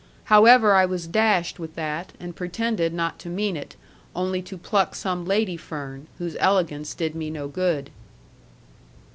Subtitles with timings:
[0.33, 3.75] However, I was dashed with that, and pretended not to mean it;
[4.15, 7.91] only to pluck some lady fern, whose elegance did me no good.